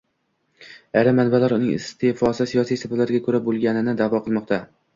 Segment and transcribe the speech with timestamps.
[1.01, 4.63] Ayrim manbalar uning iste'fosi siyosiy sabablarga ko'ra bo'lganini da'vo qilmoqda